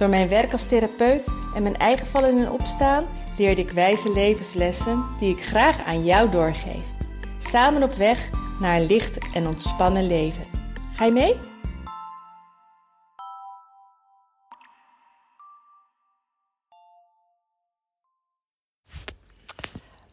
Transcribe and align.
Door 0.00 0.08
mijn 0.08 0.28
werk 0.28 0.52
als 0.52 0.66
therapeut 0.66 1.28
en 1.54 1.62
mijn 1.62 1.76
eigen 1.76 2.06
vallen 2.06 2.38
en 2.38 2.50
opstaan 2.50 3.04
leerde 3.36 3.60
ik 3.60 3.70
wijze 3.70 4.12
levenslessen 4.12 5.04
die 5.18 5.36
ik 5.36 5.44
graag 5.44 5.84
aan 5.84 6.04
jou 6.04 6.30
doorgeef. 6.30 6.86
Samen 7.38 7.82
op 7.82 7.92
weg 7.92 8.30
naar 8.60 8.76
een 8.76 8.86
licht 8.86 9.18
en 9.34 9.46
ontspannen 9.46 10.06
leven. 10.06 10.44
Ga 10.94 11.04
je 11.04 11.12
mee? 11.12 11.34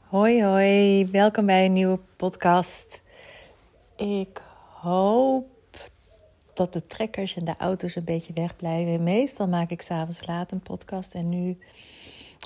Hoi 0.08 0.44
hoi, 0.44 1.08
welkom 1.12 1.46
bij 1.46 1.66
een 1.66 1.74
nieuwe 1.74 2.00
podcast. 2.16 3.02
Ik 3.96 4.42
hoop 4.82 5.57
dat 6.58 6.74
de 6.74 6.88
trekkers 6.88 7.36
en 7.36 7.46
de 7.46 7.58
auto's 7.58 7.96
een 7.96 8.04
beetje 8.04 8.34
wegblijven. 8.34 9.04
Meestal 9.04 9.48
maak 9.48 9.70
ik 9.70 9.82
s'avonds 9.82 10.26
laat 10.26 10.52
een 10.52 10.62
podcast 10.62 11.14
en 11.14 11.30
nu 11.30 11.58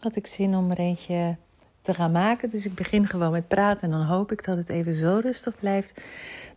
had 0.01 0.15
ik 0.15 0.27
zin 0.27 0.55
om 0.55 0.71
er 0.71 0.79
eentje 0.79 1.37
te 1.81 1.93
gaan 1.93 2.11
maken. 2.11 2.49
Dus 2.49 2.65
ik 2.65 2.75
begin 2.75 3.07
gewoon 3.07 3.31
met 3.31 3.47
praten 3.47 3.81
en 3.81 3.89
dan 3.89 4.05
hoop 4.05 4.31
ik 4.31 4.43
dat 4.43 4.57
het 4.57 4.69
even 4.69 4.93
zo 4.93 5.19
rustig 5.23 5.55
blijft 5.55 6.01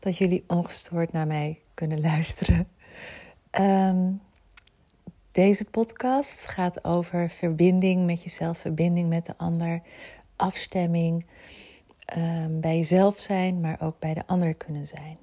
dat 0.00 0.16
jullie 0.16 0.44
ongestoord 0.46 1.12
naar 1.12 1.26
mij 1.26 1.60
kunnen 1.74 2.00
luisteren. 2.00 2.68
Ehm, 3.50 4.12
deze 5.32 5.64
podcast 5.64 6.46
gaat 6.46 6.84
over 6.84 7.30
verbinding 7.30 8.06
met 8.06 8.22
jezelf, 8.22 8.58
verbinding 8.58 9.08
met 9.08 9.26
de 9.26 9.34
ander, 9.36 9.82
afstemming, 10.36 11.26
um, 12.16 12.60
bij 12.60 12.76
jezelf 12.76 13.18
zijn, 13.18 13.60
maar 13.60 13.76
ook 13.80 13.98
bij 13.98 14.14
de 14.14 14.26
ander 14.26 14.54
kunnen 14.54 14.86
zijn. 14.86 15.18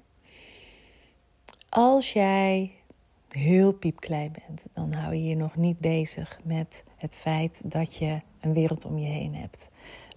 Als 1.74 2.12
jij 2.12 2.72
heel 3.28 3.72
piepklein 3.72 4.32
bent, 4.46 4.64
dan 4.72 4.92
hou 4.92 5.14
je 5.14 5.24
je 5.24 5.36
nog 5.36 5.56
niet 5.56 5.78
bezig 5.78 6.40
met 6.44 6.84
het 6.96 7.14
feit 7.14 7.60
dat 7.64 7.96
je 7.96 8.20
een 8.40 8.52
wereld 8.52 8.84
om 8.84 8.98
je 8.98 9.08
heen 9.08 9.34
hebt. 9.34 9.68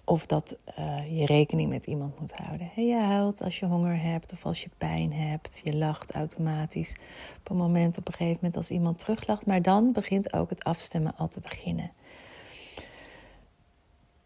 Of 0.06 0.26
dat 0.26 0.56
uh, 0.80 1.20
je 1.20 1.26
rekening 1.26 1.70
met 1.70 1.86
iemand 1.86 2.20
moet 2.20 2.32
houden. 2.32 2.72
Je 2.76 2.96
huilt 2.96 3.42
als 3.42 3.60
je 3.60 3.66
honger 3.66 4.02
hebt 4.02 4.32
of 4.32 4.46
als 4.46 4.62
je 4.62 4.70
pijn 4.78 5.14
hebt. 5.14 5.62
Je 5.64 5.76
lacht 5.76 6.12
automatisch 6.12 6.96
op 7.40 7.50
een 7.50 7.58
moment, 7.58 7.98
op 7.98 8.08
een 8.08 8.14
gegeven 8.14 8.40
moment 8.42 8.58
als 8.58 8.70
iemand 8.70 9.00
teruglacht. 9.00 9.46
Maar 9.46 9.62
dan 9.62 9.92
begint 9.92 10.34
ook 10.34 10.50
het 10.50 10.64
afstemmen 10.64 11.18
al 11.18 11.28
te 11.28 11.40
beginnen. 11.40 11.92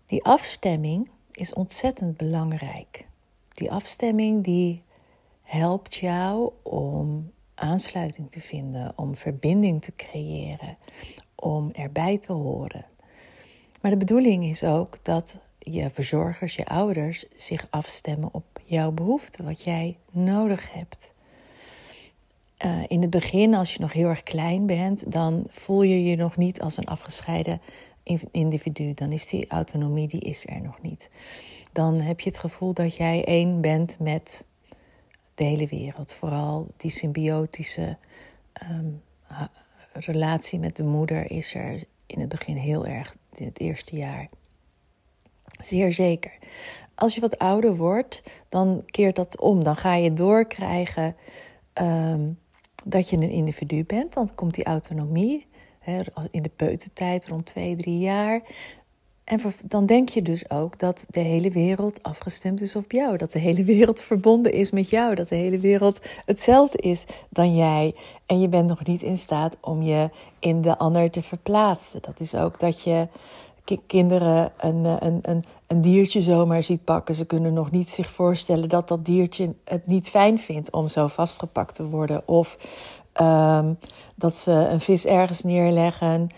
Die 0.06 0.24
afstemming 0.24 1.10
is 1.32 1.54
ontzettend 1.54 2.18
belangrijk. 2.18 3.06
Die 3.50 3.72
afstemming 3.72 4.44
die 4.44 4.84
helpt 5.50 5.96
jou 5.96 6.52
om 6.64 7.32
aansluiting 7.56 8.32
te 8.32 8.40
vinden, 8.40 8.94
om 8.96 9.16
verbinding 9.16 9.82
te 9.82 9.96
creëren, 9.96 10.78
om 11.36 11.72
erbij 11.72 12.18
te 12.18 12.32
horen. 12.32 12.86
Maar 13.82 13.92
de 13.92 13.98
bedoeling 13.98 14.46
is 14.46 14.64
ook 14.64 14.98
dat 15.02 15.40
je 15.60 15.90
verzorgers, 15.90 16.56
je 16.56 16.66
ouders 16.66 17.26
zich 17.36 17.68
afstemmen 17.70 18.30
op 18.32 18.62
jouw 18.64 18.92
behoeften, 18.92 19.46
wat 19.46 19.64
jij 19.64 19.98
nodig 20.12 20.74
hebt. 20.74 21.12
Uh, 22.66 22.84
in 22.88 23.02
het 23.02 23.10
begin, 23.10 23.54
als 23.54 23.74
je 23.74 23.80
nog 23.80 23.94
heel 23.94 24.08
erg 24.08 24.24
klein 24.24 24.66
bent, 24.66 25.12
dan 25.12 25.44
voel 25.48 25.82
je 25.82 26.04
je 26.04 26.16
nog 26.16 26.38
niet 26.38 26.62
als 26.62 26.78
een 26.78 26.88
afgescheiden 26.88 27.62
individu. 28.32 28.94
Dan 28.94 29.12
is 29.12 29.28
die 29.28 29.48
autonomie, 29.48 30.08
die 30.08 30.22
is 30.22 30.46
er 30.48 30.62
nog 30.62 30.82
niet. 30.82 31.10
Dan 31.72 31.94
heb 31.94 32.20
je 32.20 32.30
het 32.30 32.40
gevoel 32.40 32.74
dat 32.74 32.96
jij 32.96 33.26
één 33.26 33.62
bent 33.62 34.00
met 34.00 34.44
de 35.40 35.46
hele 35.46 35.68
wereld. 35.68 36.14
Vooral 36.14 36.68
die 36.78 36.92
symbiotische 36.92 37.98
um, 38.72 39.02
relatie 39.94 40.60
met 40.60 40.76
de 40.76 40.84
moeder 40.84 41.32
is 41.32 41.54
er 41.54 41.84
in 42.06 42.20
het 42.20 42.30
begin 42.30 42.56
heel 42.56 42.86
erg, 42.86 43.16
in 43.34 43.46
het 43.46 43.60
eerste 43.60 43.96
jaar. 43.96 44.30
Zeer 45.62 45.94
zeker. 45.94 46.38
Als 46.96 47.16
je 47.16 47.22
wat 47.22 47.38
ouder 47.38 47.76
wordt, 47.76 48.24
dan 48.50 48.84
keert 48.86 49.16
dat 49.16 49.40
om. 49.40 49.64
Dan 49.64 49.76
ga 49.76 49.94
je 49.94 50.14
doorkrijgen 50.14 51.16
um, 51.74 52.40
dat 52.86 53.10
je 53.10 53.18
een 53.18 53.30
individu 53.30 53.84
bent. 53.86 54.14
Dan 54.14 54.36
komt 54.36 54.54
die 54.54 54.66
autonomie. 54.66 55.48
in 56.32 56.42
de 56.42 56.52
peutertijd, 56.56 57.28
rond 57.28 57.46
twee, 57.46 57.76
drie 57.76 58.00
jaar, 58.00 58.42
en 59.30 59.42
dan 59.64 59.86
denk 59.86 60.10
je 60.10 60.22
dus 60.22 60.50
ook 60.50 60.80
dat 60.80 61.06
de 61.10 61.20
hele 61.20 61.50
wereld 61.50 62.04
afgestemd 62.04 62.62
is 62.62 62.76
op 62.76 62.92
jou. 62.92 63.18
Dat 63.18 63.32
de 63.32 63.40
hele 63.40 63.64
wereld 63.64 64.02
verbonden 64.02 64.52
is 64.52 64.72
met 64.72 64.90
jou. 64.90 65.16
Dat 65.16 65.30
de 65.30 65.36
hele 65.36 65.60
wereld 65.60 66.00
hetzelfde 66.26 66.78
is 66.78 67.06
dan 67.30 67.56
jij. 67.56 67.96
En 68.26 68.40
je 68.40 68.48
bent 68.48 68.68
nog 68.68 68.86
niet 68.86 69.02
in 69.02 69.18
staat 69.18 69.58
om 69.62 69.82
je 69.82 70.10
in 70.40 70.62
de 70.62 70.78
ander 70.78 71.12
te 71.12 71.22
verplaatsen. 71.22 72.02
Dat 72.02 72.20
is 72.20 72.36
ook 72.36 72.60
dat 72.60 72.84
je 72.84 73.08
kinderen 73.88 74.52
een, 74.58 74.86
een, 74.86 75.20
een, 75.22 75.44
een 75.68 75.82
diertje 75.82 76.22
zomaar 76.22 76.64
ziet 76.64 76.84
pakken. 76.84 77.16
Ze 77.16 77.26
kunnen 77.26 77.54
nog 77.54 77.72
niet 77.72 77.90
zich 77.90 78.10
voorstellen 78.10 78.70
dat 78.70 78.88
dat 78.88 79.06
diertje 79.06 79.54
het 79.64 79.88
niet 79.88 80.10
fijn 80.10 80.40
vindt 80.40 80.72
om 80.72 80.88
zo 80.88 81.08
vastgepakt 81.08 81.76
te 81.76 81.86
worden. 81.86 82.28
Of 82.28 82.58
um, 83.22 83.78
dat 84.16 84.36
ze 84.36 84.52
een 84.52 84.82
vis 84.82 85.06
ergens 85.06 85.44
neerleggen 85.44 86.30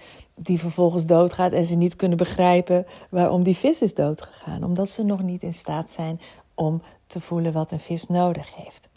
die 0.45 0.59
vervolgens 0.59 1.05
doodgaat 1.05 1.51
en 1.51 1.65
ze 1.65 1.75
niet 1.75 1.95
kunnen 1.95 2.17
begrijpen 2.17 2.85
waarom 3.09 3.43
die 3.43 3.57
vis 3.57 3.81
is 3.81 3.93
doodgegaan. 3.93 4.63
Omdat 4.63 4.89
ze 4.89 5.03
nog 5.03 5.21
niet 5.21 5.43
in 5.43 5.53
staat 5.53 5.89
zijn 5.89 6.21
om 6.55 6.81
te 7.07 7.19
voelen 7.19 7.53
wat 7.53 7.71
een 7.71 7.79
vis 7.79 8.07
nodig 8.07 8.55
heeft. 8.55 8.89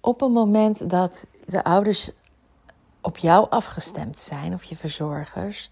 Op 0.00 0.20
het 0.20 0.30
moment 0.30 0.90
dat 0.90 1.26
de 1.46 1.64
ouders 1.64 2.10
op 3.00 3.16
jou 3.16 3.46
afgestemd 3.50 4.18
zijn, 4.18 4.54
of 4.54 4.64
je 4.64 4.76
verzorgers, 4.76 5.70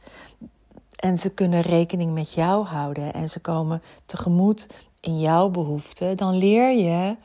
en 0.97 1.19
ze 1.19 1.31
kunnen 1.31 1.61
rekening 1.61 2.13
met 2.13 2.33
jou 2.33 2.65
houden 2.65 3.13
en 3.13 3.29
ze 3.29 3.41
komen 3.41 3.83
tegemoet 4.07 4.67
in 5.01 5.21
jouw 5.21 5.49
behoeften, 5.49 6.17
dan 6.17 6.35
leer 6.35 6.77
je 6.77 7.17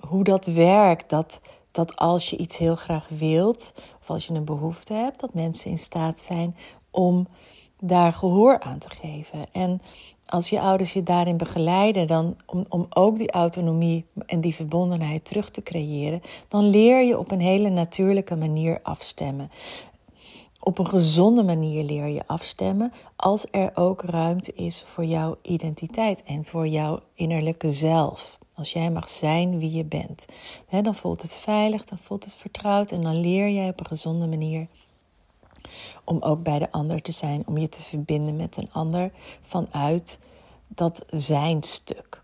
hoe 0.00 0.24
dat 0.24 0.46
werkt. 0.46 1.10
Dat, 1.10 1.40
dat 1.74 1.96
als 1.96 2.30
je 2.30 2.36
iets 2.36 2.56
heel 2.56 2.76
graag 2.76 3.08
wilt, 3.08 3.72
of 4.00 4.10
als 4.10 4.26
je 4.26 4.34
een 4.34 4.44
behoefte 4.44 4.92
hebt, 4.92 5.20
dat 5.20 5.34
mensen 5.34 5.70
in 5.70 5.78
staat 5.78 6.20
zijn 6.20 6.56
om 6.90 7.26
daar 7.80 8.12
gehoor 8.12 8.60
aan 8.60 8.78
te 8.78 8.90
geven. 8.90 9.52
En 9.52 9.82
als 10.26 10.50
je 10.50 10.60
ouders 10.60 10.92
je 10.92 11.02
daarin 11.02 11.36
begeleiden, 11.36 12.06
dan 12.06 12.36
om, 12.46 12.64
om 12.68 12.86
ook 12.90 13.16
die 13.16 13.30
autonomie 13.30 14.06
en 14.26 14.40
die 14.40 14.54
verbondenheid 14.54 15.24
terug 15.24 15.50
te 15.50 15.62
creëren, 15.62 16.22
dan 16.48 16.68
leer 16.68 17.04
je 17.04 17.18
op 17.18 17.30
een 17.30 17.40
hele 17.40 17.68
natuurlijke 17.68 18.36
manier 18.36 18.80
afstemmen. 18.82 19.50
Op 20.60 20.78
een 20.78 20.88
gezonde 20.88 21.42
manier 21.42 21.84
leer 21.84 22.08
je 22.08 22.26
afstemmen 22.26 22.92
als 23.16 23.46
er 23.50 23.70
ook 23.74 24.02
ruimte 24.02 24.52
is 24.52 24.82
voor 24.86 25.04
jouw 25.04 25.36
identiteit 25.42 26.22
en 26.22 26.44
voor 26.44 26.66
jouw 26.66 27.00
innerlijke 27.14 27.72
zelf. 27.72 28.38
Als 28.54 28.72
jij 28.72 28.90
mag 28.90 29.08
zijn 29.08 29.58
wie 29.58 29.72
je 29.72 29.84
bent, 29.84 30.26
dan 30.68 30.94
voelt 30.94 31.22
het 31.22 31.36
veilig, 31.36 31.84
dan 31.84 31.98
voelt 31.98 32.24
het 32.24 32.36
vertrouwd 32.36 32.92
en 32.92 33.02
dan 33.02 33.20
leer 33.20 33.48
jij 33.48 33.68
op 33.68 33.80
een 33.80 33.86
gezonde 33.86 34.26
manier 34.26 34.66
om 36.04 36.22
ook 36.22 36.42
bij 36.42 36.58
de 36.58 36.72
ander 36.72 37.02
te 37.02 37.12
zijn, 37.12 37.46
om 37.46 37.58
je 37.58 37.68
te 37.68 37.82
verbinden 37.82 38.36
met 38.36 38.56
een 38.56 38.72
ander 38.72 39.10
vanuit 39.40 40.18
dat 40.68 41.04
zijn 41.10 41.62
stuk. 41.62 42.20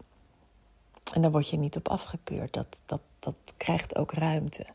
En 1.12 1.22
daar 1.22 1.30
word 1.30 1.48
je 1.48 1.56
niet 1.56 1.76
op 1.76 1.88
afgekeurd, 1.88 2.52
dat, 2.52 2.78
dat, 2.84 3.00
dat 3.18 3.34
krijgt 3.56 3.96
ook 3.96 4.12
ruimte. 4.12 4.66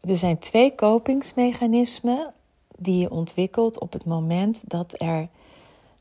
Er 0.00 0.16
zijn 0.16 0.38
twee 0.38 0.74
kopingsmechanismen 0.74 2.34
die 2.76 2.98
je 2.98 3.10
ontwikkelt 3.10 3.80
op 3.80 3.92
het 3.92 4.04
moment 4.04 4.70
dat 4.70 5.00
er 5.00 5.28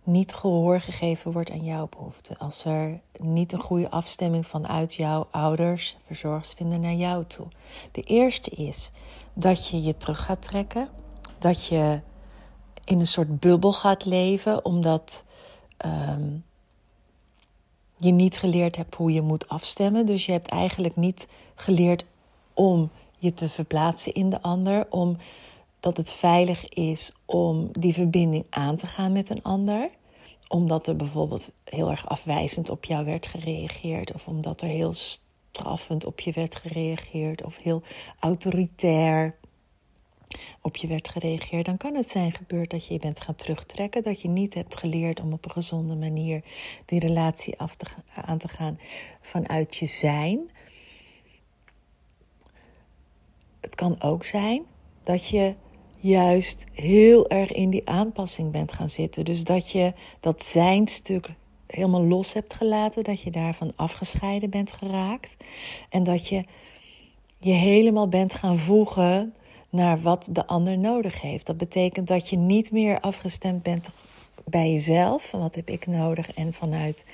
niet 0.04 0.34
gehoor 0.34 0.82
gegeven 0.82 1.32
wordt 1.32 1.52
aan 1.52 1.64
jouw 1.64 1.88
behoeften. 1.90 2.38
Als 2.38 2.66
er 2.66 3.00
niet 3.14 3.52
een 3.52 3.62
goede 3.62 3.90
afstemming 3.90 4.48
vanuit 4.48 4.94
jouw 4.94 5.28
ouders, 5.32 5.98
verzorgers 6.06 6.54
vinden 6.54 6.82
naar 6.82 6.94
jou 6.94 7.26
toe. 7.26 7.48
De 7.92 8.02
eerste 8.02 8.50
is 8.50 8.92
dat 9.34 9.68
je 9.68 9.82
je 9.82 9.98
terug 9.98 10.26
gaat 10.26 10.42
trekken. 10.42 10.90
Dat 11.38 11.66
je 11.66 12.02
in 12.84 13.00
een 13.00 13.08
soort 13.08 13.40
bubbel 13.40 13.74
gaat 13.74 14.06
leven, 14.06 14.66
omdat 14.66 15.24
um, 15.86 16.44
je 17.98 18.12
niet 18.12 18.38
geleerd 18.38 18.76
hebt 18.76 18.96
hoe 18.96 19.14
je 19.14 19.22
moet 19.22 19.50
afstemmen. 19.50 20.06
Dus 20.06 20.26
je 20.26 20.32
hebt 20.32 20.48
eigenlijk 20.50 20.96
niet 20.96 21.28
geleerd 21.56 22.06
om 22.54 22.92
je 23.18 23.34
te 23.34 23.50
verplaatsen 23.50 24.14
in 24.14 24.30
de 24.30 24.42
ander, 24.42 24.86
om 24.90 25.18
dat 25.82 25.98
het 25.98 26.12
veilig 26.12 26.70
is 26.70 27.14
om 27.26 27.70
die 27.72 27.94
verbinding 27.94 28.46
aan 28.50 28.76
te 28.76 28.88
gaan 28.88 29.12
met 29.12 29.30
een 29.30 29.44
ander. 29.44 29.90
Omdat 30.48 30.88
er 30.88 30.96
bijvoorbeeld 30.96 31.52
heel 31.64 31.90
erg 31.90 32.08
afwijzend 32.10 32.70
op 32.70 32.86
jou 32.86 33.06
werd 33.06 33.28
gereageerd. 33.28 34.14
Of 34.14 34.28
omdat 34.28 34.62
er 34.62 34.68
heel 34.68 34.94
straffend 34.94 36.06
op 36.06 36.20
je 36.20 36.32
werd 36.32 36.56
gereageerd. 36.56 37.44
Of 37.44 37.58
heel 37.58 37.82
autoritair 38.20 39.36
op 40.62 40.76
je 40.76 40.88
werd 40.88 41.10
gereageerd. 41.10 41.66
Dan 41.66 41.78
kan 41.78 41.96
het 41.96 42.10
zijn 42.10 42.32
gebeurd 42.32 42.70
dat 42.70 42.86
je 42.86 42.94
je 42.94 43.00
bent 43.00 43.22
gaan 43.22 43.36
terugtrekken. 43.36 44.04
Dat 44.04 44.22
je 44.22 44.28
niet 44.28 44.54
hebt 44.54 44.78
geleerd 44.78 45.20
om 45.20 45.34
op 45.34 45.46
een 45.46 45.52
gezonde 45.52 45.96
manier 45.96 46.44
die 46.86 47.00
relatie 47.00 47.56
aan 48.16 48.38
te 48.38 48.48
gaan 48.48 48.80
vanuit 49.22 49.76
je 49.76 49.86
zijn. 49.86 50.50
Het 53.60 53.76
kan 53.76 54.02
ook 54.02 54.26
zijn 54.26 54.64
dat 55.04 55.28
je 55.28 55.56
juist 56.02 56.66
heel 56.74 57.30
erg 57.30 57.52
in 57.52 57.70
die 57.70 57.90
aanpassing 57.90 58.52
bent 58.52 58.72
gaan 58.72 58.90
zitten. 58.90 59.26
Dus 59.26 59.44
dat 59.44 59.72
je 59.72 59.94
dat 60.20 60.44
zijn 60.44 60.88
stuk 60.88 61.30
helemaal 61.68 62.04
los 62.04 62.34
hebt 62.34 62.54
gelaten, 62.54 63.04
dat 63.04 63.22
je 63.22 63.32
daarvan 63.32 63.74
afgescheiden 63.76 64.50
bent 64.50 64.72
geraakt 64.72 65.36
en 65.90 66.04
dat 66.04 66.28
je 66.28 66.44
je 67.40 67.52
helemaal 67.52 68.08
bent 68.08 68.34
gaan 68.34 68.58
voegen 68.58 69.34
naar 69.70 70.02
wat 70.02 70.30
de 70.32 70.48
ander 70.48 70.78
nodig 70.78 71.22
heeft. 71.22 71.46
Dat 71.46 71.58
betekent 71.58 72.08
dat 72.08 72.30
je 72.30 72.38
niet 72.38 72.72
meer 72.72 73.00
afgestemd 73.00 73.64
bent 73.64 73.90
bij 74.46 74.72
jezelf, 74.72 75.32
wat 75.32 75.56
heb 75.56 75.70
ik 75.70 75.88
nodig 75.88 76.34
en 76.34 76.54
vanuit 76.54 77.06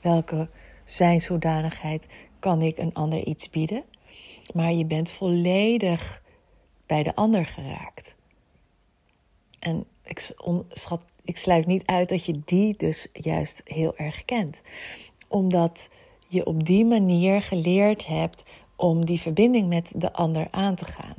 welke 0.00 0.48
zijnshoedanigheid 0.84 2.06
kan 2.38 2.62
ik 2.62 2.78
een 2.78 2.94
ander 2.94 3.24
iets 3.24 3.50
bieden, 3.50 3.82
maar 4.54 4.72
je 4.72 4.84
bent 4.84 5.10
volledig 5.10 6.22
bij 6.86 7.02
de 7.02 7.14
ander 7.14 7.46
geraakt. 7.46 8.16
En 9.66 9.84
ik, 10.04 10.32
schat, 10.70 11.04
ik 11.24 11.36
sluit 11.36 11.66
niet 11.66 11.86
uit 11.86 12.08
dat 12.08 12.24
je 12.24 12.40
die 12.44 12.74
dus 12.76 13.06
juist 13.12 13.60
heel 13.64 13.96
erg 13.96 14.24
kent. 14.24 14.62
Omdat 15.28 15.90
je 16.28 16.46
op 16.46 16.66
die 16.66 16.84
manier 16.84 17.42
geleerd 17.42 18.06
hebt 18.06 18.42
om 18.76 19.04
die 19.04 19.20
verbinding 19.20 19.68
met 19.68 19.92
de 19.96 20.12
ander 20.12 20.48
aan 20.50 20.74
te 20.74 20.84
gaan. 20.84 21.14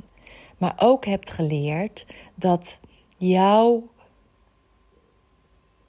Maar 0.58 0.74
ook 0.76 1.04
hebt 1.04 1.30
geleerd 1.30 2.06
dat 2.34 2.80
jou, 3.16 3.82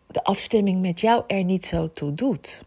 de 0.07 0.23
afstemming 0.23 0.81
met 0.81 0.99
jou 0.99 1.23
er 1.27 1.43
niet 1.43 1.65
zo 1.65 1.91
toe 1.91 2.13
doet 2.13 2.63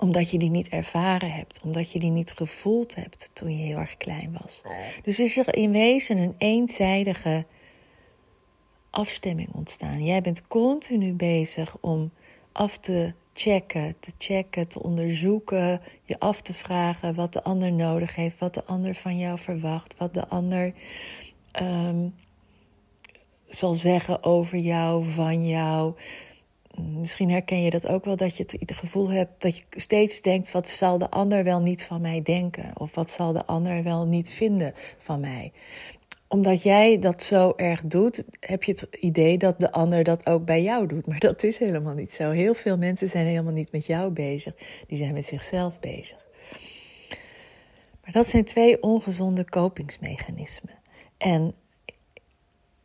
omdat 0.00 0.30
je 0.30 0.38
die 0.38 0.50
niet 0.50 0.68
ervaren 0.68 1.32
hebt, 1.32 1.60
omdat 1.62 1.90
je 1.90 1.98
die 1.98 2.10
niet 2.10 2.32
gevoeld 2.32 2.94
hebt 2.94 3.30
toen 3.32 3.56
je 3.56 3.64
heel 3.64 3.78
erg 3.78 3.96
klein 3.96 4.38
was. 4.40 4.62
Dus 5.02 5.18
is 5.18 5.36
er 5.36 5.54
in 5.54 5.72
wezen 5.72 6.18
een 6.18 6.34
eenzijdige 6.38 7.46
afstemming 8.90 9.48
ontstaan. 9.52 10.04
Jij 10.04 10.20
bent 10.20 10.46
continu 10.46 11.12
bezig 11.12 11.76
om 11.80 12.10
af 12.52 12.78
te 12.78 13.12
checken, 13.32 13.96
te 14.00 14.12
checken, 14.18 14.68
te 14.68 14.82
onderzoeken, 14.82 15.80
je 16.02 16.18
af 16.18 16.40
te 16.40 16.54
vragen 16.54 17.14
wat 17.14 17.32
de 17.32 17.42
ander 17.42 17.72
nodig 17.72 18.14
heeft, 18.14 18.38
wat 18.38 18.54
de 18.54 18.64
ander 18.64 18.94
van 18.94 19.18
jou 19.18 19.38
verwacht, 19.38 19.96
wat 19.96 20.14
de 20.14 20.28
ander 20.28 20.72
um, 21.62 22.14
zal 23.48 23.74
zeggen 23.74 24.24
over 24.24 24.58
jou, 24.58 25.04
van 25.04 25.48
jou. 25.48 25.94
Misschien 26.80 27.30
herken 27.30 27.62
je 27.62 27.70
dat 27.70 27.86
ook 27.86 28.04
wel, 28.04 28.16
dat 28.16 28.36
je 28.36 28.42
het 28.42 28.72
gevoel 28.72 29.10
hebt 29.10 29.42
dat 29.42 29.56
je 29.56 29.64
steeds 29.70 30.22
denkt: 30.22 30.52
wat 30.52 30.66
zal 30.66 30.98
de 30.98 31.10
ander 31.10 31.44
wel 31.44 31.60
niet 31.60 31.84
van 31.84 32.00
mij 32.00 32.22
denken? 32.22 32.70
Of 32.80 32.94
wat 32.94 33.10
zal 33.10 33.32
de 33.32 33.46
ander 33.46 33.82
wel 33.82 34.06
niet 34.06 34.30
vinden 34.30 34.74
van 34.98 35.20
mij? 35.20 35.52
Omdat 36.28 36.62
jij 36.62 36.98
dat 36.98 37.22
zo 37.22 37.52
erg 37.56 37.80
doet, 37.82 38.24
heb 38.40 38.62
je 38.62 38.72
het 38.72 38.86
idee 39.00 39.38
dat 39.38 39.60
de 39.60 39.72
ander 39.72 40.04
dat 40.04 40.26
ook 40.26 40.44
bij 40.44 40.62
jou 40.62 40.86
doet. 40.86 41.06
Maar 41.06 41.18
dat 41.18 41.42
is 41.42 41.58
helemaal 41.58 41.94
niet 41.94 42.12
zo. 42.12 42.30
Heel 42.30 42.54
veel 42.54 42.76
mensen 42.76 43.08
zijn 43.08 43.26
helemaal 43.26 43.52
niet 43.52 43.72
met 43.72 43.86
jou 43.86 44.10
bezig, 44.10 44.54
die 44.86 44.98
zijn 44.98 45.12
met 45.12 45.26
zichzelf 45.26 45.80
bezig. 45.80 46.26
Maar 48.04 48.12
dat 48.12 48.28
zijn 48.28 48.44
twee 48.44 48.82
ongezonde 48.82 49.44
kopingsmechanismen. 49.44 50.74
En 51.16 51.54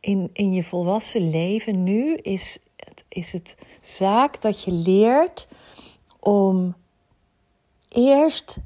in, 0.00 0.30
in 0.32 0.52
je 0.52 0.64
volwassen 0.64 1.30
leven 1.30 1.82
nu 1.82 2.14
is 2.14 2.58
het, 2.76 3.04
is 3.08 3.32
het 3.32 3.56
zaak 3.80 4.40
dat 4.40 4.62
je 4.62 4.72
leert 4.72 5.48
om 6.20 6.74
eerst 7.88 8.58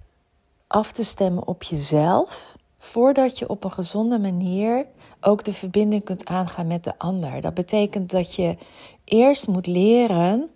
af 0.67 0.93
te 0.93 1.05
stemmen 1.05 1.47
op 1.47 1.63
jezelf, 1.63 2.57
voordat 2.79 3.39
je 3.39 3.49
op 3.49 3.65
een 3.65 3.73
gezonde 3.73 4.19
manier 4.19 4.87
ook 5.21 5.45
de 5.45 5.53
verbinding 5.53 6.05
kunt 6.05 6.27
aangaan 6.27 6.67
met 6.67 6.85
de 6.85 6.99
ander. 6.99 7.41
Dat 7.41 7.55
betekent 7.55 8.11
dat 8.11 8.35
je 8.35 8.57
eerst 9.05 9.49
moet 9.49 9.67
leren 9.67 10.51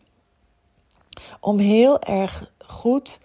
om 1.41 1.59
heel 1.59 2.01
erg 2.01 2.53
goed 2.67 3.19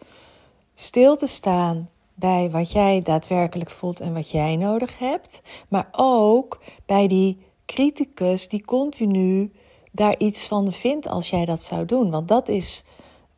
stil 0.75 1.17
te 1.17 1.27
staan 1.27 1.89
bij 2.13 2.49
wat 2.51 2.71
jij 2.71 3.01
daadwerkelijk 3.01 3.69
voelt 3.69 3.99
en 3.99 4.13
wat 4.13 4.29
jij 4.29 4.55
nodig 4.55 4.99
hebt, 4.99 5.41
maar 5.67 5.87
ook 5.91 6.59
bij 6.85 7.07
die 7.07 7.37
criticus 7.65 8.49
die 8.49 8.65
continu 8.65 9.51
daar 9.91 10.17
iets 10.17 10.47
van 10.47 10.71
vindt 10.71 11.07
als 11.07 11.29
jij 11.29 11.45
dat 11.45 11.63
zou 11.63 11.85
doen. 11.85 12.11
Want 12.11 12.27
dat 12.27 12.47
is 12.47 12.83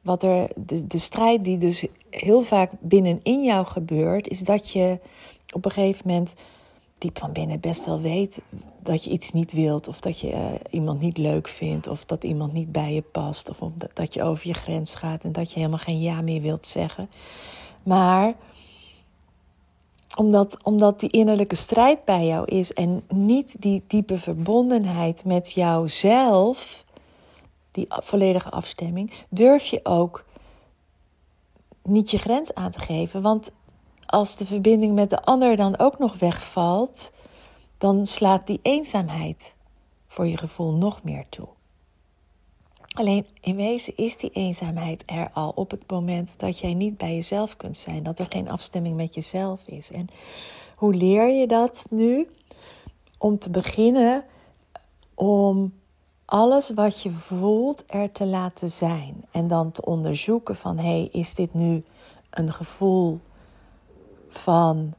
wat 0.02 0.24
er, 0.24 0.50
de, 0.56 0.88
de 0.88 0.98
strijd 0.98 1.44
die 1.44 1.58
dus 1.58 1.86
heel 2.10 2.42
vaak 2.42 2.72
binnenin 2.80 3.44
jou 3.44 3.66
gebeurt, 3.66 4.28
is 4.28 4.40
dat 4.40 4.72
je 4.72 5.00
op 5.52 5.66
een 5.66 5.72
gegeven 5.72 6.08
moment 6.08 6.34
diep 6.98 7.20
van 7.20 7.32
binnen 7.32 7.60
best 7.60 7.86
wel 7.86 8.02
weet 8.02 8.42
dat 8.80 9.04
je 9.04 9.10
iets 9.10 9.32
niet 9.32 9.52
wilt, 9.52 9.88
of 9.88 10.00
dat 10.00 10.20
je 10.20 10.32
uh, 10.32 10.52
iemand 10.70 11.02
niet 11.02 11.18
leuk 11.18 11.48
vindt, 11.48 11.88
of 11.88 12.06
dat 12.06 12.24
iemand 12.24 12.54
niet 12.54 12.72
bij 12.72 12.94
je 12.94 13.02
past, 13.02 13.50
of 13.50 13.58
dat 13.94 14.14
je 14.14 14.24
over 14.24 14.48
je 14.48 14.54
grens 14.54 14.96
gaat 14.96 15.24
en 15.24 15.32
dat 15.32 15.50
je 15.50 15.56
helemaal 15.56 15.80
geen 15.80 16.02
ja 16.02 16.22
meer 16.22 16.42
wilt 16.42 16.68
zeggen. 16.68 17.10
Maar 17.84 18.36
omdat, 20.16 20.58
omdat 20.64 21.00
die 21.00 21.10
innerlijke 21.10 21.56
strijd 21.56 22.06
bij 22.06 22.26
jou 22.26 22.46
is 22.46 22.74
en 22.74 23.04
niet 23.08 23.62
die 23.62 23.84
diepe 23.88 24.18
verbondenheid 24.18 25.26
met 25.26 25.52
jouzelf, 25.52 26.84
die 27.72 27.86
volledige 27.90 28.50
afstemming, 28.50 29.12
durf 29.30 29.66
je 29.66 29.80
ook 29.84 30.26
niet 31.84 32.12
je 32.12 32.18
grens 32.18 32.54
aan 32.54 32.72
te 32.72 32.80
geven. 32.80 33.22
Want 33.22 33.52
als 34.10 34.36
de 34.36 34.46
verbinding 34.46 34.94
met 34.94 35.10
de 35.10 35.22
ander 35.22 35.56
dan 35.56 35.80
ook 35.80 36.00
nog 36.00 36.20
wegvalt, 36.20 37.12
dan 37.78 38.08
slaat 38.08 38.48
die 38.48 38.60
eenzaamheid 38.62 39.56
voor 40.08 40.28
je 40.28 40.38
gevoel 40.38 40.72
nog 40.72 41.04
meer 41.04 41.26
toe. 41.30 41.48
Alleen 42.90 43.26
in 43.42 43.56
wezen 43.56 43.98
is 43.98 44.18
die 44.18 44.30
eenzaamheid 44.30 45.04
er 45.06 45.30
al 45.34 45.52
op 45.56 45.72
het 45.72 45.90
moment 45.92 46.40
dat 46.40 46.60
jij 46.60 46.74
niet 46.74 46.98
bij 46.98 47.14
jezelf 47.14 47.58
kunt 47.58 47.78
zijn, 47.78 48.04
dat 48.04 48.20
er 48.20 48.26
geen 48.30 48.50
afstemming 48.50 48.96
met 48.96 49.14
jezelf 49.14 49.62
is. 49.66 49.92
En 49.92 50.08
hoe 50.76 50.94
leer 50.94 51.30
je 51.30 51.48
dat 51.48 51.86
nu? 51.90 52.28
Om 53.18 53.40
te 53.40 53.50
beginnen 53.50 54.26
om 55.14 55.74
alles 56.26 56.70
wat 56.70 57.02
je 57.02 57.12
voelt 57.12 57.84
er 57.88 58.12
te 58.12 58.26
laten 58.26 58.72
zijn. 58.72 59.26
En 59.32 59.48
dan 59.48 59.72
te 59.72 59.86
onderzoeken 59.86 60.56
van 60.56 60.78
hé, 60.78 60.84
hey, 60.84 61.10
is 61.12 61.36
dit 61.36 61.54
nu 61.54 61.84
een 62.30 62.54
gevoel 62.54 63.20
van 64.30 64.94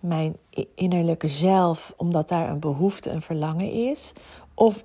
mijn 0.00 0.36
innerlijke 0.74 1.28
zelf, 1.28 1.94
omdat 1.96 2.28
daar 2.28 2.50
een 2.50 2.58
behoefte, 2.58 3.10
een 3.10 3.22
verlangen 3.22 3.72
is? 3.72 4.12
Of 4.54 4.84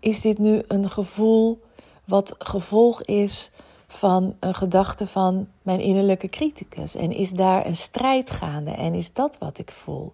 is 0.00 0.20
dit 0.20 0.38
nu 0.38 0.62
een 0.68 0.90
gevoel 0.90 1.60
wat 2.04 2.34
gevolg 2.38 3.02
is 3.02 3.50
van 3.86 4.36
een 4.40 4.54
gedachte 4.54 5.06
van 5.06 5.48
mijn 5.62 5.80
innerlijke 5.80 6.28
criticus? 6.28 6.94
En 6.94 7.12
is 7.12 7.30
daar 7.30 7.66
een 7.66 7.76
strijd 7.76 8.30
gaande? 8.30 8.70
En 8.70 8.94
is 8.94 9.12
dat 9.12 9.38
wat 9.38 9.58
ik 9.58 9.70
voel? 9.70 10.12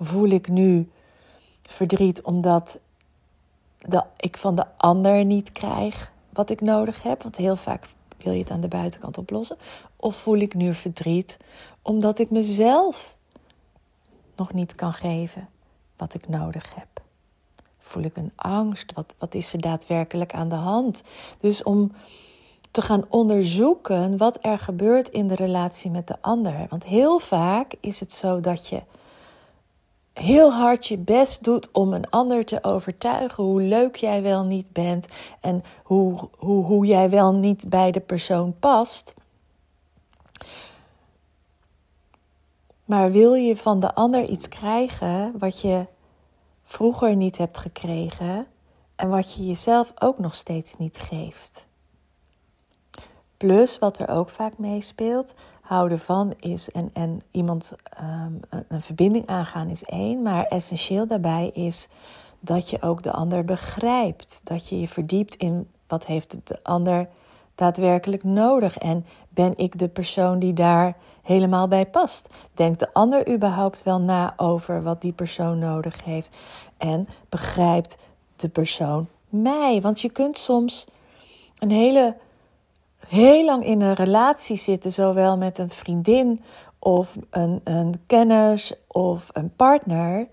Voel 0.00 0.28
ik 0.28 0.48
nu 0.48 0.90
verdriet 1.62 2.22
omdat 2.22 2.80
ik 4.16 4.36
van 4.36 4.54
de 4.54 4.64
ander 4.76 5.24
niet 5.24 5.52
krijg 5.52 6.12
wat 6.32 6.50
ik 6.50 6.60
nodig 6.60 7.02
heb? 7.02 7.22
Want 7.22 7.36
heel 7.36 7.56
vaak 7.56 7.88
wil 8.22 8.32
je 8.32 8.38
het 8.38 8.50
aan 8.50 8.60
de 8.60 8.68
buitenkant 8.68 9.18
oplossen. 9.18 9.56
Of 9.96 10.16
voel 10.16 10.38
ik 10.38 10.54
nu 10.54 10.74
verdriet 10.74 11.36
omdat 11.82 12.18
ik 12.18 12.30
mezelf 12.30 13.16
nog 14.36 14.52
niet 14.52 14.74
kan 14.74 14.92
geven 14.92 15.48
wat 15.96 16.14
ik 16.14 16.28
nodig 16.28 16.74
heb? 16.74 17.02
Voel 17.78 18.02
ik 18.02 18.16
een 18.16 18.32
angst? 18.36 18.92
Wat, 18.92 19.14
wat 19.18 19.34
is 19.34 19.52
er 19.52 19.60
daadwerkelijk 19.60 20.34
aan 20.34 20.48
de 20.48 20.54
hand? 20.54 21.02
Dus 21.40 21.62
om 21.62 21.92
te 22.70 22.82
gaan 22.82 23.04
onderzoeken 23.08 24.16
wat 24.16 24.38
er 24.40 24.58
gebeurt 24.58 25.08
in 25.08 25.28
de 25.28 25.34
relatie 25.34 25.90
met 25.90 26.06
de 26.06 26.16
ander. 26.20 26.66
Want 26.68 26.84
heel 26.84 27.18
vaak 27.18 27.74
is 27.80 28.00
het 28.00 28.12
zo 28.12 28.40
dat 28.40 28.68
je 28.68 28.82
heel 30.18 30.52
hard 30.52 30.86
je 30.86 30.98
best 30.98 31.44
doet 31.44 31.68
om 31.72 31.92
een 31.92 32.10
ander 32.10 32.44
te 32.44 32.64
overtuigen 32.64 33.44
hoe 33.44 33.62
leuk 33.62 33.96
jij 33.96 34.22
wel 34.22 34.44
niet 34.44 34.72
bent 34.72 35.06
en 35.40 35.64
hoe, 35.82 36.28
hoe, 36.36 36.64
hoe 36.64 36.86
jij 36.86 37.10
wel 37.10 37.34
niet 37.34 37.68
bij 37.68 37.90
de 37.90 38.00
persoon 38.00 38.58
past. 38.58 39.14
Maar 42.84 43.12
wil 43.12 43.34
je 43.34 43.56
van 43.56 43.80
de 43.80 43.94
ander 43.94 44.24
iets 44.24 44.48
krijgen 44.48 45.38
wat 45.38 45.60
je 45.60 45.86
vroeger 46.64 47.16
niet 47.16 47.36
hebt 47.38 47.58
gekregen 47.58 48.46
en 48.96 49.08
wat 49.08 49.34
je 49.34 49.46
jezelf 49.46 49.92
ook 49.98 50.18
nog 50.18 50.34
steeds 50.34 50.76
niet 50.76 50.98
geeft? 50.98 51.66
Plus, 53.36 53.78
wat 53.78 53.98
er 53.98 54.08
ook 54.08 54.30
vaak 54.30 54.58
meespeelt, 54.58 55.34
houden 55.68 55.98
van 55.98 56.34
is 56.40 56.70
en, 56.70 56.90
en 56.92 57.20
iemand 57.30 57.72
ehm, 57.82 58.32
een 58.68 58.82
verbinding 58.82 59.26
aangaan 59.26 59.68
is 59.68 59.84
één, 59.84 60.22
maar 60.22 60.44
essentieel 60.44 61.06
daarbij 61.06 61.50
is 61.54 61.88
dat 62.40 62.70
je 62.70 62.82
ook 62.82 63.02
de 63.02 63.12
ander 63.12 63.44
begrijpt. 63.44 64.40
Dat 64.44 64.68
je 64.68 64.80
je 64.80 64.88
verdiept 64.88 65.34
in 65.34 65.68
wat 65.86 66.06
heeft 66.06 66.36
de 66.44 66.58
ander 66.62 67.08
daadwerkelijk 67.54 68.24
nodig 68.24 68.78
en 68.78 69.06
ben 69.28 69.52
ik 69.56 69.78
de 69.78 69.88
persoon 69.88 70.38
die 70.38 70.52
daar 70.52 70.96
helemaal 71.22 71.68
bij 71.68 71.86
past? 71.86 72.28
Denkt 72.54 72.78
de 72.78 72.92
ander 72.92 73.32
überhaupt 73.32 73.82
wel 73.82 74.00
na 74.00 74.34
over 74.36 74.82
wat 74.82 75.00
die 75.00 75.12
persoon 75.12 75.58
nodig 75.58 76.04
heeft? 76.04 76.36
En 76.76 77.08
begrijpt 77.28 77.96
de 78.36 78.48
persoon 78.48 79.08
mij? 79.28 79.80
Want 79.80 80.00
je 80.00 80.10
kunt 80.10 80.38
soms 80.38 80.86
een 81.58 81.70
hele 81.70 82.16
heel 83.08 83.44
lang 83.44 83.64
in 83.64 83.80
een 83.80 83.94
relatie 83.94 84.56
zitten, 84.56 84.92
zowel 84.92 85.36
met 85.36 85.58
een 85.58 85.68
vriendin 85.68 86.42
of 86.78 87.16
een, 87.30 87.60
een 87.64 87.94
kennis 88.06 88.74
of 88.86 89.28
een 89.32 89.54
partner, 89.56 90.28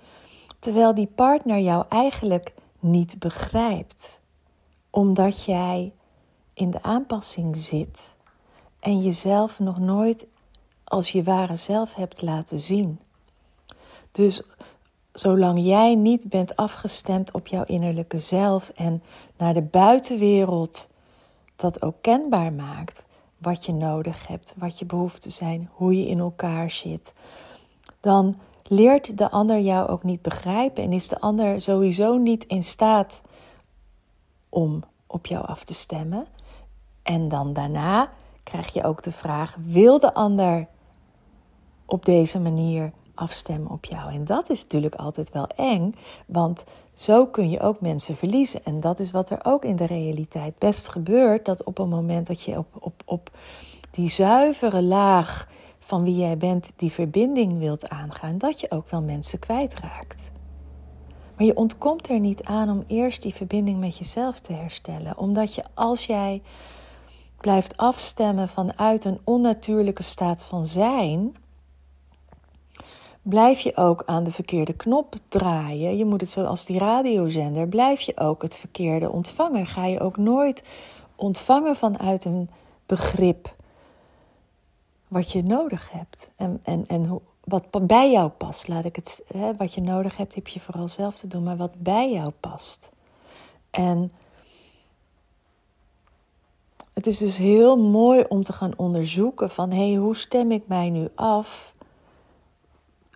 terwijl 0.60 0.94
die 0.94 1.10
partner 1.16 1.60
jou 1.60 1.86
eigenlijk 1.90 2.54
niet 2.80 3.20
begrijpt, 3.20 4.22
omdat 4.90 5.44
jij 5.44 5.94
in 6.54 6.72
de 6.72 6.82
aanpassing 6.82 7.58
zit 7.58 8.16
en 8.80 9.02
jezelf 9.02 9.60
nog 9.60 9.80
nooit 9.80 10.28
als 10.84 11.12
je 11.12 11.24
ware 11.24 11.56
zelf 11.56 11.94
hebt 11.94 12.22
laten 12.22 12.60
zien. 12.60 13.00
Dus 14.12 14.42
zolang 15.14 15.66
jij 15.66 15.96
niet 15.96 16.30
bent 16.30 16.56
afgestemd 16.56 17.32
op 17.32 17.48
jouw 17.48 17.64
innerlijke 17.64 18.20
zelf 18.20 18.70
en 18.70 19.04
naar 19.38 19.54
de 19.54 19.62
buitenwereld 19.62 20.88
dat 21.56 21.82
ook 21.82 21.96
kenbaar 22.02 22.54
maakt 22.54 23.06
wat 23.38 23.66
je 23.66 23.74
nodig 23.74 24.28
hebt, 24.28 24.54
wat 24.58 24.80
je 24.80 24.86
behoeften 24.86 25.32
zijn, 25.32 25.70
hoe 25.74 26.00
je 26.00 26.08
in 26.08 26.20
elkaar 26.20 26.70
zit, 26.70 27.14
dan 28.00 28.40
leert 28.64 29.18
de 29.18 29.32
ander 29.32 29.60
jou 29.60 29.90
ook 29.90 30.04
niet 30.04 30.22
begrijpen 30.22 30.84
en 30.84 30.94
is 30.94 31.08
de 31.08 31.20
ander 31.20 31.62
sowieso 31.62 32.18
niet 32.18 32.44
in 32.44 32.64
staat 32.64 33.22
om 34.50 34.84
op 35.08 35.26
jou 35.26 35.46
af 35.46 35.64
te 35.64 35.74
stemmen. 35.74 36.28
En 37.04 37.28
dan 37.28 37.54
daarna 37.54 38.12
krijg 38.44 38.74
je 38.74 38.84
ook 38.84 39.04
de 39.04 39.12
vraag: 39.12 39.56
wil 39.60 40.00
de 40.00 40.14
ander 40.14 40.68
op 41.86 42.06
deze 42.06 42.40
manier 42.40 42.92
afstemmen 43.16 43.72
op 43.72 43.86
jou. 43.86 44.14
En 44.14 44.26
dat 44.26 44.50
is 44.50 44.62
natuurlijk 44.62 44.96
altijd 44.96 45.32
wel 45.32 45.48
eng, 45.48 45.96
want 46.28 46.64
zo 46.94 47.26
kun 47.26 47.50
je 47.50 47.60
ook 47.60 47.82
mensen 47.82 48.16
verliezen. 48.16 48.64
En 48.64 48.80
dat 48.80 49.00
is 49.00 49.12
wat 49.12 49.30
er 49.30 49.40
ook 49.44 49.66
in 49.66 49.76
de 49.76 49.86
realiteit 49.86 50.58
best 50.58 50.88
gebeurt: 50.88 51.46
dat 51.46 51.64
op 51.64 51.78
een 51.78 51.90
moment 51.90 52.28
dat 52.28 52.42
je 52.42 52.58
op, 52.58 52.68
op, 52.80 53.02
op 53.06 53.30
die 53.92 54.10
zuivere 54.10 54.82
laag 54.82 55.48
van 55.80 56.04
wie 56.04 56.16
jij 56.16 56.38
bent, 56.38 56.74
die 56.76 56.92
verbinding 56.92 57.60
wilt 57.60 57.90
aangaan, 57.90 58.38
dat 58.38 58.60
je 58.60 58.72
ook 58.72 58.90
wel 58.90 59.02
mensen 59.02 59.40
kwijtraakt. 59.40 60.32
Maar 61.36 61.46
je 61.46 61.56
ontkomt 61.56 62.10
er 62.10 62.20
niet 62.20 62.44
aan 62.44 62.70
om 62.70 62.84
eerst 62.88 63.22
die 63.22 63.34
verbinding 63.34 63.80
met 63.80 63.98
jezelf 63.98 64.40
te 64.40 64.54
herstellen, 64.54 65.18
omdat 65.18 65.56
je 65.56 65.64
als 65.74 66.06
jij 66.06 66.42
blijft 67.38 67.78
afstemmen 67.78 68.50
vanuit 68.50 69.06
een 69.06 69.20
onnatuurlijke 69.24 70.04
staat 70.04 70.42
van 70.42 70.66
zijn, 70.66 71.36
blijf 73.26 73.60
je 73.60 73.76
ook 73.76 74.04
aan 74.06 74.24
de 74.24 74.32
verkeerde 74.32 74.74
knop 74.74 75.16
draaien. 75.28 75.98
Je 75.98 76.06
moet 76.06 76.22
het 76.22 76.30
zoals 76.30 76.66
die 76.66 76.80
radiozender, 76.80 77.68
blijf 77.68 78.02
je 78.02 78.18
ook 78.18 78.42
het 78.42 78.56
verkeerde 78.56 79.12
ontvangen. 79.12 79.66
Ga 79.66 79.86
je 79.86 80.00
ook 80.00 80.18
nooit 80.18 80.64
ontvangen 81.16 81.76
vanuit 81.76 82.26
een 82.26 82.50
begrip 82.86 83.56
wat 85.08 85.32
je 85.32 85.44
nodig 85.44 85.92
hebt. 85.92 86.32
En, 86.36 86.60
en, 86.64 86.88
en 86.88 87.20
wat 87.44 87.88
bij 87.88 88.12
jou 88.12 88.30
past, 88.30 88.68
laat 88.68 88.86
ik 88.86 88.96
het, 88.96 89.24
hè, 89.28 89.56
wat 89.56 89.74
je 89.74 89.82
nodig 89.82 90.18
hebt, 90.18 90.36
heb 90.36 90.48
je 90.48 90.60
vooral 90.60 90.88
zelf 90.88 91.16
te 91.18 91.28
doen, 91.28 91.44
maar 91.44 91.58
wat 91.58 91.76
bij 91.78 92.12
jou 92.12 92.32
past. 92.40 92.90
En 93.70 94.12
het 96.94 97.08
is 97.08 97.18
dus 97.18 97.38
heel 97.38 97.78
mooi 97.78 98.24
om 98.28 98.44
te 98.44 98.54
gaan 98.54 98.74
onderzoeken 98.78 99.50
van 99.50 99.72
hé, 99.72 99.90
hey, 99.90 99.96
hoe 99.96 100.16
stem 100.16 100.52
ik 100.52 100.68
mij 100.68 100.90
nu 100.90 101.08
af 101.16 101.75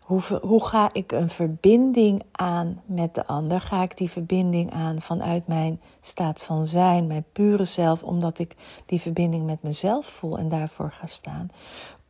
hoe, 0.09 0.39
hoe 0.41 0.65
ga 0.65 0.89
ik 0.93 1.11
een 1.11 1.29
verbinding 1.29 2.23
aan 2.31 2.81
met 2.85 3.15
de 3.15 3.25
ander? 3.25 3.61
Ga 3.61 3.83
ik 3.83 3.97
die 3.97 4.09
verbinding 4.09 4.71
aan 4.71 5.01
vanuit 5.01 5.47
mijn 5.47 5.81
staat 6.01 6.41
van 6.41 6.67
zijn, 6.67 7.07
mijn 7.07 7.25
pure 7.31 7.63
zelf, 7.63 8.03
omdat 8.03 8.39
ik 8.39 8.55
die 8.85 9.01
verbinding 9.01 9.45
met 9.45 9.61
mezelf 9.63 10.05
voel 10.05 10.37
en 10.37 10.49
daarvoor 10.49 10.91
ga 10.91 11.07
staan? 11.07 11.49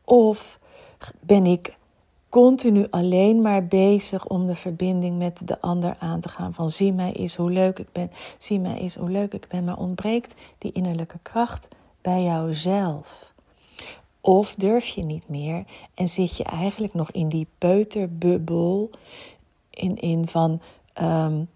Of 0.04 0.58
ben 1.20 1.46
ik 1.46 1.76
continu 2.28 2.86
alleen 2.90 3.42
maar 3.42 3.66
bezig 3.66 4.26
om 4.26 4.46
de 4.46 4.54
verbinding 4.54 5.18
met 5.18 5.46
de 5.46 5.60
ander 5.60 5.96
aan 5.98 6.20
te 6.20 6.28
gaan. 6.28 6.54
Van 6.54 6.70
zie 6.70 6.92
mij 6.92 7.12
eens 7.12 7.36
hoe 7.36 7.50
leuk 7.50 7.78
ik 7.78 7.92
ben, 7.92 8.10
zie 8.38 8.60
mij 8.60 8.78
eens 8.78 8.94
hoe 8.94 9.10
leuk 9.10 9.34
ik 9.34 9.48
ben. 9.48 9.64
Maar 9.64 9.78
ontbreekt 9.78 10.34
die 10.58 10.72
innerlijke 10.72 11.18
kracht 11.22 11.68
bij 12.00 12.22
jouzelf? 12.22 13.29
Of 14.20 14.54
durf 14.54 14.86
je 14.86 15.02
niet 15.02 15.28
meer 15.28 15.64
en 15.94 16.08
zit 16.08 16.36
je 16.36 16.44
eigenlijk 16.44 16.94
nog 16.94 17.10
in 17.10 17.28
die 17.28 17.46
peuterbubbel, 17.58 18.90
in, 19.70 19.96
in 19.96 20.28
van 20.28 20.60
um, 21.02 21.48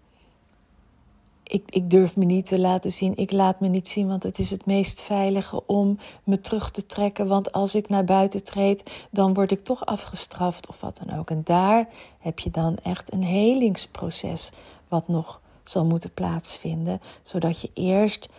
ik, 1.47 1.63
ik 1.69 1.89
durf 1.89 2.15
me 2.15 2.25
niet 2.25 2.45
te 2.45 2.59
laten 2.59 2.91
zien, 2.91 3.17
ik 3.17 3.31
laat 3.31 3.59
me 3.59 3.67
niet 3.67 3.87
zien, 3.87 4.07
want 4.07 4.23
het 4.23 4.39
is 4.39 4.49
het 4.49 4.65
meest 4.65 5.01
veilige 5.01 5.65
om 5.65 5.97
me 6.23 6.41
terug 6.41 6.71
te 6.71 6.85
trekken. 6.85 7.27
Want 7.27 7.51
als 7.51 7.75
ik 7.75 7.89
naar 7.89 8.03
buiten 8.03 8.43
treed, 8.43 9.07
dan 9.11 9.33
word 9.33 9.51
ik 9.51 9.63
toch 9.63 9.85
afgestraft 9.85 10.67
of 10.67 10.81
wat 10.81 11.01
dan 11.05 11.17
ook. 11.19 11.29
En 11.29 11.41
daar 11.43 11.87
heb 12.19 12.39
je 12.39 12.51
dan 12.51 12.77
echt 12.83 13.13
een 13.13 13.23
helingsproces 13.23 14.51
wat 14.87 15.07
nog 15.07 15.41
zal 15.63 15.85
moeten 15.85 16.13
plaatsvinden, 16.13 17.01
zodat 17.23 17.61
je 17.61 17.69
eerst 17.73 18.29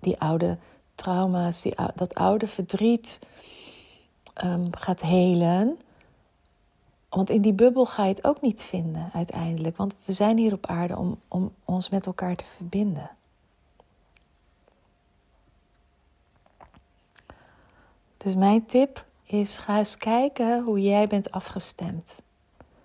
die 0.00 0.20
oude 0.20 0.58
trauma's, 0.94 1.62
die, 1.62 1.74
dat 1.94 2.14
oude 2.14 2.46
verdriet 2.46 3.18
um, 4.42 4.76
gaat 4.76 5.00
helen. 5.00 5.78
Want 7.08 7.30
in 7.30 7.42
die 7.42 7.52
bubbel 7.52 7.86
ga 7.86 8.02
je 8.02 8.08
het 8.08 8.24
ook 8.24 8.40
niet 8.40 8.62
vinden 8.62 9.10
uiteindelijk. 9.12 9.76
Want 9.76 9.94
we 10.04 10.12
zijn 10.12 10.36
hier 10.36 10.52
op 10.52 10.66
aarde 10.66 10.96
om, 10.96 11.20
om 11.28 11.52
ons 11.64 11.88
met 11.88 12.06
elkaar 12.06 12.36
te 12.36 12.44
verbinden. 12.56 13.10
Dus 18.16 18.34
mijn 18.34 18.66
tip 18.66 19.04
is: 19.24 19.56
ga 19.56 19.78
eens 19.78 19.96
kijken 19.96 20.62
hoe 20.62 20.80
jij 20.80 21.06
bent 21.06 21.30
afgestemd. 21.30 22.22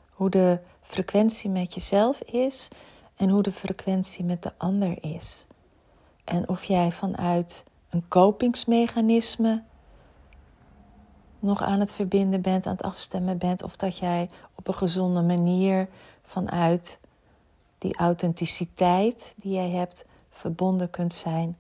Hoe 0.10 0.30
de 0.30 0.60
frequentie 0.82 1.50
met 1.50 1.74
jezelf 1.74 2.22
is 2.22 2.68
en 3.16 3.30
hoe 3.30 3.44
de 3.44 3.52
frequentie 3.52 4.26
met 4.26 4.44
de 4.44 4.52
ander 4.58 5.04
is. 5.04 5.46
En 6.24 6.50
of 6.50 6.64
jij 6.64 6.92
vanuit 6.92 7.64
een 7.90 8.08
kopingsmechanisme 8.08 9.64
nog 11.40 11.62
aan 11.62 11.80
het 11.80 11.94
verbinden 11.94 12.42
bent, 12.42 12.66
aan 12.66 12.76
het 12.76 12.84
afstemmen 12.84 13.38
bent, 13.38 13.64
of 13.64 13.76
dat 13.76 13.98
jij 13.98 14.30
op 14.56 14.68
een 14.68 14.74
gezonde 14.74 15.22
manier 15.22 15.88
vanuit 16.24 17.00
die 17.78 17.96
authenticiteit 17.96 19.36
die 19.38 19.54
jij 19.54 19.70
hebt, 19.70 20.06
verbonden 20.30 20.90
kunt 20.90 21.14
zijn 21.14 21.58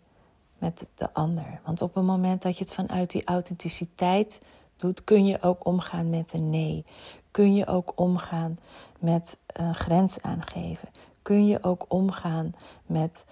met 0.57 0.87
de 0.95 1.13
ander. 1.13 1.59
Want 1.65 1.81
op 1.81 1.95
het 1.95 2.03
moment 2.03 2.41
dat 2.41 2.57
je 2.57 2.63
het 2.63 2.73
vanuit 2.73 3.11
die 3.11 3.25
authenticiteit 3.25 4.41
doet, 4.77 5.03
kun 5.03 5.25
je 5.25 5.41
ook 5.41 5.65
omgaan 5.65 6.09
met 6.09 6.33
een 6.33 6.49
nee. 6.49 6.85
Kun 7.31 7.55
je 7.55 7.67
ook 7.67 7.91
omgaan 7.95 8.59
met 8.99 9.37
een 9.47 9.75
grens 9.75 10.21
aangeven. 10.21 10.89
Kun 11.21 11.47
je 11.47 11.63
ook 11.63 11.85
omgaan 11.87 12.55
met 12.85 13.25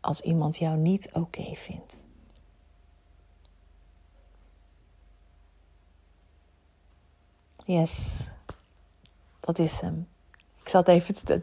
als 0.00 0.20
iemand 0.20 0.56
jou 0.56 0.76
niet 0.76 1.10
oké 1.12 1.54
vindt. 1.54 2.01
Yes, 7.66 8.26
dat 9.40 9.58
is 9.58 9.80
hem. 9.80 10.08
Ik 10.62 10.68
zat 10.68 10.88
even. 10.88 11.24
Te, 11.24 11.42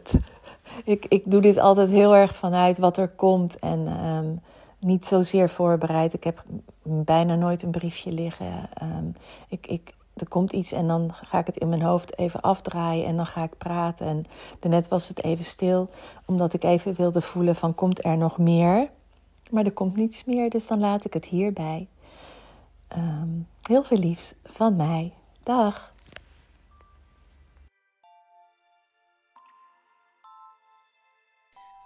ik, 0.84 1.04
ik 1.08 1.22
doe 1.30 1.40
dit 1.40 1.58
altijd 1.58 1.90
heel 1.90 2.16
erg 2.16 2.36
vanuit 2.36 2.78
wat 2.78 2.96
er 2.96 3.08
komt 3.08 3.58
en 3.58 4.06
um, 4.06 4.40
niet 4.78 5.04
zozeer 5.04 5.48
voorbereid. 5.48 6.12
Ik 6.12 6.24
heb 6.24 6.44
bijna 6.82 7.34
nooit 7.34 7.62
een 7.62 7.70
briefje 7.70 8.12
liggen. 8.12 8.68
Um, 8.82 9.16
ik, 9.48 9.66
ik, 9.66 9.94
er 10.14 10.28
komt 10.28 10.52
iets 10.52 10.72
en 10.72 10.86
dan 10.86 11.10
ga 11.14 11.38
ik 11.38 11.46
het 11.46 11.56
in 11.56 11.68
mijn 11.68 11.82
hoofd 11.82 12.18
even 12.18 12.40
afdraaien 12.40 13.06
en 13.06 13.16
dan 13.16 13.26
ga 13.26 13.42
ik 13.42 13.58
praten. 13.58 14.06
En 14.06 14.24
daarnet 14.58 14.88
was 14.88 15.08
het 15.08 15.22
even 15.24 15.44
stil, 15.44 15.90
omdat 16.24 16.52
ik 16.52 16.64
even 16.64 16.94
wilde 16.94 17.20
voelen 17.20 17.56
van 17.56 17.74
komt 17.74 18.04
er 18.04 18.16
nog 18.16 18.38
meer? 18.38 18.90
Maar 19.50 19.64
er 19.64 19.72
komt 19.72 19.96
niets 19.96 20.24
meer, 20.24 20.50
dus 20.50 20.66
dan 20.66 20.78
laat 20.78 21.04
ik 21.04 21.12
het 21.12 21.24
hierbij. 21.24 21.88
Um, 22.96 23.46
heel 23.62 23.82
veel 23.82 23.98
liefs 23.98 24.34
van 24.44 24.76
mij. 24.76 25.12
Dag. 25.42 25.89